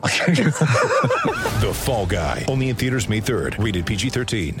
[1.60, 2.46] The Fall Guy.
[2.48, 3.62] Only in theaters May 3rd.
[3.62, 4.60] Rated PG-13.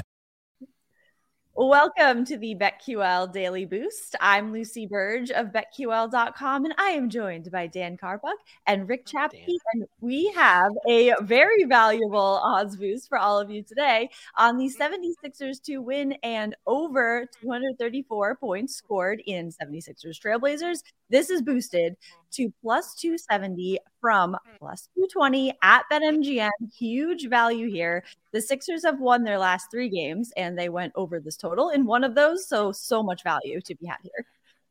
[1.54, 4.16] Welcome to the BetQL Daily Boost.
[4.20, 8.32] I'm Lucy Burdge of BetQL.com, and I am joined by Dan Karpuc
[8.66, 9.44] and Rick Chapke.
[9.74, 14.70] And we have a very valuable odds boost for all of you today on the
[14.70, 20.82] 76ers to win and over 234 points scored in 76ers Trailblazers.
[21.10, 21.96] This is boosted
[22.32, 24.56] to plus 270 from hmm.
[24.58, 26.50] plus 220 at BetMGM.
[26.76, 28.04] Huge value here.
[28.32, 31.84] The Sixers have won their last three games and they went over this total in
[31.86, 32.46] one of those.
[32.46, 34.26] So, so much value to be had here.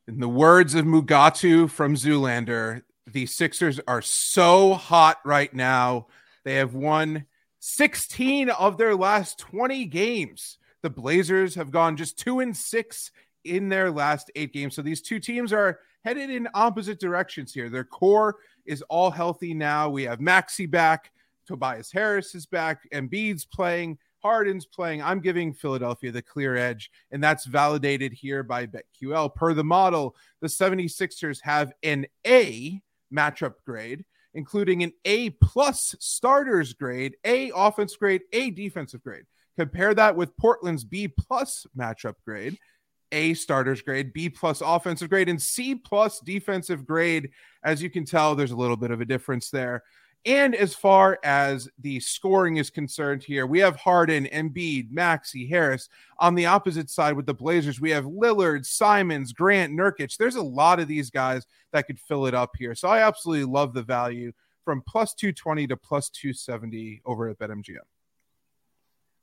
[0.07, 6.07] In the words of Mugatu from Zoolander, the Sixers are so hot right now.
[6.43, 7.25] They have won
[7.59, 10.57] 16 of their last 20 games.
[10.81, 13.11] The Blazers have gone just two and six
[13.43, 14.75] in their last eight games.
[14.75, 17.69] So these two teams are headed in opposite directions here.
[17.69, 19.89] Their core is all healthy now.
[19.89, 21.11] We have Maxey back,
[21.47, 25.01] Tobias Harris is back, Embiid's playing, Harden's playing.
[25.01, 29.33] I'm giving Philadelphia the clear edge, and that's validated here by BetQL.
[29.33, 32.81] Per the model, the 76ers have an A
[33.13, 39.25] matchup grade, including an A plus starters grade, A offense grade, A defensive grade.
[39.57, 42.57] Compare that with Portland's B plus matchup grade.
[43.11, 47.31] A starters grade, B plus offensive grade, and C plus defensive grade.
[47.63, 49.83] As you can tell, there's a little bit of a difference there.
[50.25, 55.87] And as far as the scoring is concerned here, we have Harden, Embiid, Maxey, Harris.
[56.19, 60.17] On the opposite side with the Blazers, we have Lillard, Simons, Grant, Nurkic.
[60.17, 62.75] There's a lot of these guys that could fill it up here.
[62.75, 64.33] So I absolutely love the value
[64.65, 67.77] from plus 220 to plus 270 over at BetMGM.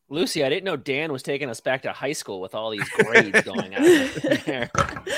[0.08, 2.88] Lucy, I didn't know Dan was taking us back to high school with all these
[2.90, 4.68] grades going on.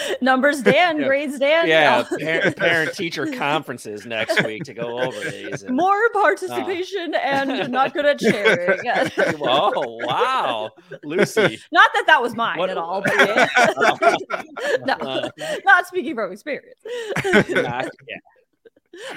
[0.22, 1.06] Numbers Dan, Yeah.
[1.06, 1.69] grades Dan.
[1.69, 5.62] yeah, parent, parent teacher conferences next week to go over these.
[5.62, 8.81] and- More participation and not good at sharing.
[9.43, 10.71] oh wow,
[11.04, 11.60] Lucy.
[11.71, 13.47] Not that that was mine What- at all, but yeah.
[14.87, 15.31] no, Uh,
[15.66, 16.81] not speaking from experience.
[17.50, 18.16] not- yeah.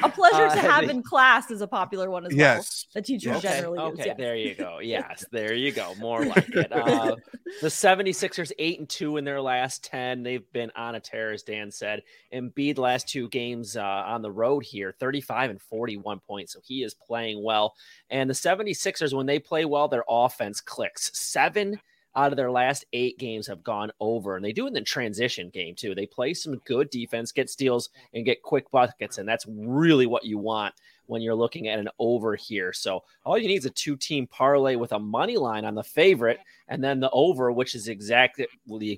[0.03, 2.85] A pleasure Uh, to have the- in class is a popular one as Yes.
[2.93, 3.01] well.
[3.01, 4.05] The teachers Okay, generally okay, use.
[4.07, 4.13] Yeah.
[4.15, 4.79] there you go.
[4.79, 5.93] Yes, there you go.
[5.99, 6.71] More like it.
[6.91, 7.15] Uh,
[7.61, 10.23] the 76ers 8 and 2 in their last 10.
[10.23, 12.01] They've been on a tear, as Dan said.
[12.33, 16.53] Embiid last two games uh, on the road here, 35 and 41 points.
[16.53, 17.73] So he is playing well.
[18.09, 21.11] And the 76ers, when they play well, their offense clicks.
[21.13, 21.79] Seven
[22.15, 25.49] out of their last eight games have gone over, and they do in the transition
[25.49, 25.95] game too.
[25.95, 30.25] They play some good defense, get steals, and get quick buckets, and that's really what
[30.25, 30.73] you want
[31.07, 32.71] when you're looking at an over here.
[32.71, 36.39] So all you need is a two-team parlay with a money line on the favorite,
[36.67, 38.47] and then the over, which is exactly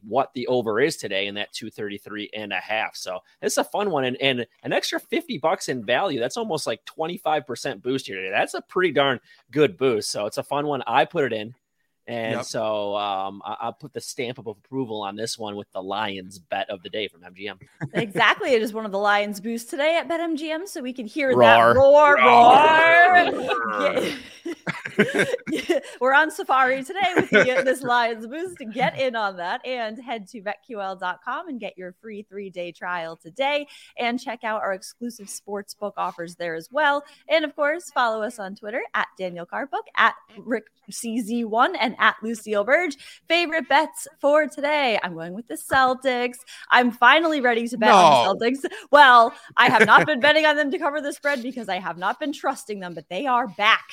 [0.04, 2.96] what the over is today, in that 233 and a half.
[2.96, 6.20] So it's a fun one, and, and an extra 50 bucks in value.
[6.20, 8.32] That's almost like 25% boost here today.
[8.32, 9.20] That's a pretty darn
[9.52, 10.12] good boost.
[10.12, 10.84] So it's a fun one.
[10.86, 11.56] I put it in.
[12.06, 12.46] And Yep.
[12.46, 16.38] so um, I- I'll put the stamp of approval on this one with the Lions
[16.38, 17.60] bet of the day from MGM.
[17.94, 18.52] exactly.
[18.54, 21.40] It is one of the Lions boosts today at BetMGM, so we can hear Roar.
[21.40, 23.32] that roar, Roar.
[23.32, 24.12] roar.
[25.50, 25.80] Yeah.
[26.00, 28.58] We're on Safari today with the, this Lions boost.
[28.74, 33.16] Get in on that and head to betql.com and get your free three day trial
[33.16, 33.66] today
[33.98, 37.04] and check out our exclusive sports book offers there as well.
[37.28, 42.16] And of course, follow us on Twitter at Daniel Karpuc, at Rick CZ1, and at
[42.22, 42.98] Lucille Burdge.
[43.28, 45.00] Favorite bets for today?
[45.04, 46.38] I'm going with the Celtics.
[46.70, 48.66] I'm finally ready to bet on the Celtics.
[48.92, 51.98] Well, I have not been betting on them to cover the spread because I have
[51.98, 53.86] not been trusting them, but they are back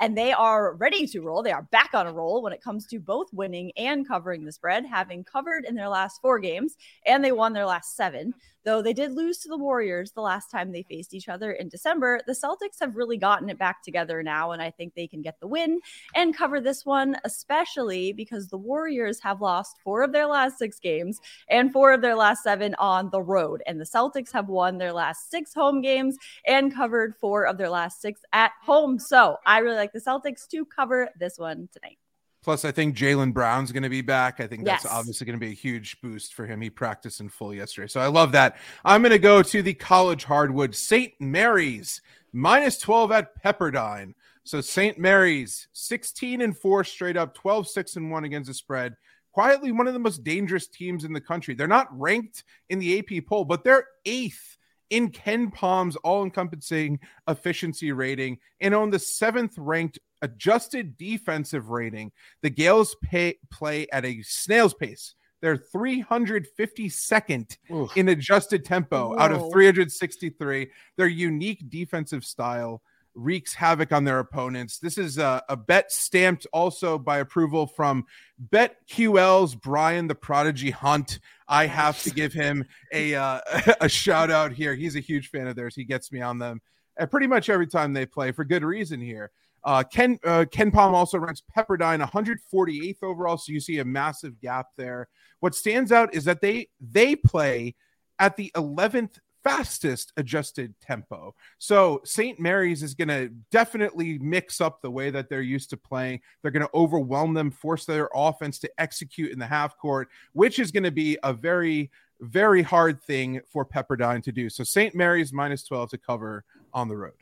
[0.00, 1.42] and they are ready to roll.
[1.42, 4.52] They are back on a roll when it comes to both winning and covering the
[4.52, 6.76] spread, having covered in their last four games,
[7.06, 8.34] and they won their last seven.
[8.64, 11.68] Though they did lose to the Warriors the last time they faced each other in
[11.68, 15.20] December, the Celtics have really gotten it back together now, and I think they can
[15.20, 15.80] get the win
[16.14, 20.78] and cover this one, especially because the Warriors have lost four of their last six
[20.78, 23.62] games and four of their last seven on the road.
[23.66, 26.16] And the Celtics have won their last six home games
[26.46, 28.98] and covered four of their last six at home.
[28.98, 31.98] So I really like the Celtics to cover this one tonight.
[32.44, 34.38] Plus, I think Jaylen Brown's going to be back.
[34.38, 34.92] I think that's Yes.
[34.92, 36.60] obviously going to be a huge boost for him.
[36.60, 37.88] He practiced in full yesterday.
[37.88, 38.58] So I love that.
[38.84, 41.14] I'm going to go to the college hardwood St.
[41.18, 42.02] Mary's
[42.34, 44.12] minus 12 at Pepperdine.
[44.44, 44.98] So St.
[44.98, 48.94] Mary's 16 and 4 straight up, 12 6 and 1 against the spread.
[49.32, 51.54] Quietly one of the most dangerous teams in the country.
[51.54, 54.58] They're not ranked in the AP poll, but they're eighth
[54.90, 56.98] in KenPom's all encompassing
[57.28, 62.10] efficiency rating and on the seventh ranked adjusted defensive rating.
[62.42, 65.14] The Gaels pay, play at a snail's pace.
[65.42, 67.96] They're 352nd Oof.
[67.96, 70.70] in adjusted tempo out of 363.
[70.96, 72.80] Their unique defensive style
[73.14, 74.78] wreaks havoc on their opponents.
[74.78, 78.04] This is a, a bet stamped also by approval from
[78.50, 81.20] BetQL's Brian the Prodigy Hunt.
[81.48, 83.40] I have to give him a uh,
[83.80, 84.74] a shout out here.
[84.74, 85.74] He's a huge fan of theirs.
[85.74, 86.60] He gets me on them
[86.98, 89.30] uh, pretty much every time they play for good reason here.
[89.62, 94.66] Uh, Ken uh, KenPom also ranks Pepperdine 148th overall, so you see a massive gap
[94.76, 95.08] there.
[95.40, 97.74] What stands out is that they they play
[98.18, 101.34] at the 11th fastest adjusted tempo.
[101.58, 102.40] So St.
[102.40, 106.20] Mary's is going to definitely mix up the way that they're used to playing.
[106.42, 110.58] They're going to overwhelm them, force their offense to execute in the half court, which
[110.58, 114.48] is going to be a very very hard thing for Pepperdine to do.
[114.48, 114.94] So St.
[114.94, 117.12] Mary's minus 12 to cover on the road.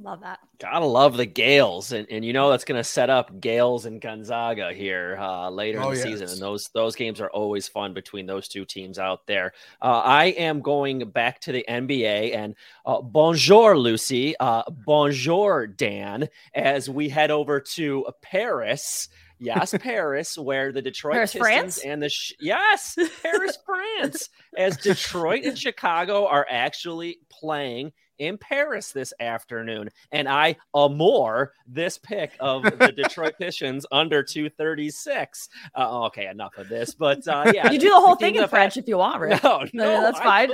[0.00, 0.40] Love that.
[0.58, 4.00] Gotta love the Gaels, and, and you know that's going to set up Gaels and
[4.00, 6.02] Gonzaga here uh, later Oh, in the yes.
[6.04, 9.52] season, and those those games are always fun between those two teams out there.
[9.80, 14.34] Uh, I am going back to the NBA, and uh, bonjour, Lucy.
[14.40, 16.28] Uh, bonjour, Dan.
[16.54, 19.08] As we head over to Paris.
[19.40, 21.78] Yes, Paris, where the Detroit Paris, Pistons France?
[21.78, 28.92] and the sh- yes, Paris, France, as Detroit and Chicago are actually playing in Paris
[28.92, 29.90] this afternoon.
[30.12, 35.48] And I amour this pick of the Detroit Pistons under 236.
[35.76, 36.94] Uh, okay, enough of this.
[36.94, 39.42] But uh, yeah, You do the whole thing in French had- if you want, Rick.
[39.42, 40.50] No, no, that's fine.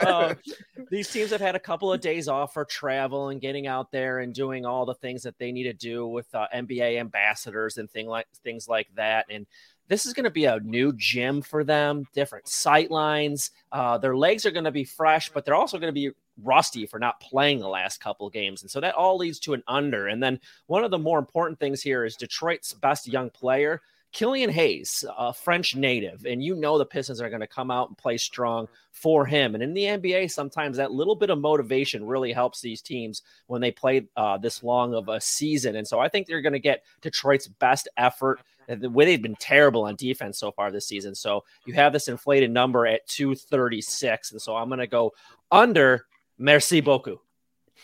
[0.00, 0.34] Uh,
[0.90, 4.18] these teams have had a couple of days off for travel and getting out there
[4.20, 7.90] and doing all the things that they need to do with uh, NBA ambassadors and
[7.90, 9.26] thing like things like that.
[9.30, 9.46] And
[9.88, 13.50] this is going to be a new gym for them, different sight lines.
[13.72, 16.10] Uh, their legs are going to be fresh, but they're also going to be
[16.42, 18.62] rusty for not playing the last couple games.
[18.62, 20.06] And so that all leads to an under.
[20.06, 23.80] And then one of the more important things here is Detroit's best young player.
[24.10, 27.88] Killian Hayes, a French native, and you know the Pistons are going to come out
[27.88, 29.54] and play strong for him.
[29.54, 33.60] And in the NBA, sometimes that little bit of motivation really helps these teams when
[33.60, 35.76] they play uh, this long of a season.
[35.76, 38.40] And so I think they're going to get Detroit's best effort.
[38.68, 41.14] The way they've been terrible on defense so far this season.
[41.14, 44.32] So you have this inflated number at 236.
[44.32, 45.12] And so I'm going to go
[45.50, 46.04] under
[46.38, 47.20] Merci beaucoup.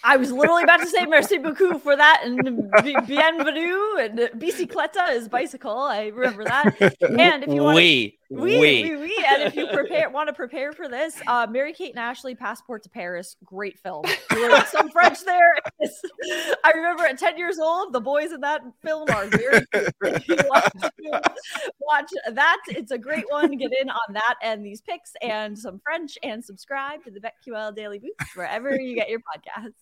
[0.03, 2.71] I was literally about to say merci beaucoup for that and
[3.07, 5.79] bienvenue and bicicleta is bicycle.
[5.79, 6.75] I remember that.
[7.01, 10.73] And if you want we, we, we, we, and if you prepare want to prepare
[10.73, 14.05] for this, uh, Mary Kate and Ashley, Passport to Paris, great film.
[14.71, 15.55] Some French there.
[16.65, 19.95] I remember at 10 years old, the boys in that film are very cute.
[20.03, 21.23] If you want to
[21.81, 22.59] watch that.
[22.69, 23.57] It's a great one.
[23.57, 27.75] Get in on that and these picks and some French and subscribe to the BetQL
[27.75, 29.75] Daily Boost wherever you get your podcasts.